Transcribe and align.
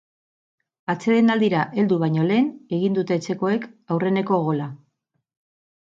Atsedenaldira 0.93 1.59
heldu 1.81 1.99
baino 2.05 2.25
lehen 2.31 2.49
egin 2.79 2.97
dute 2.97 3.21
etxekoek 3.21 3.69
aurreneko 3.97 4.41
gola. 4.49 4.71